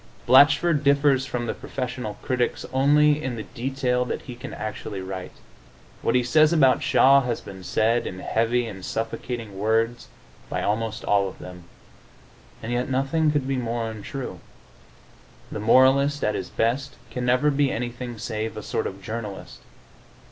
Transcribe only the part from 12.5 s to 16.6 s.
And yet nothing could be more untrue. The moralist, at his